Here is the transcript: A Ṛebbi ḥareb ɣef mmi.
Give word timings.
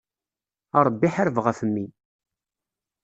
A 0.77 0.79
Ṛebbi 0.87 1.07
ḥareb 1.13 1.37
ɣef 1.45 1.59
mmi. 1.67 1.85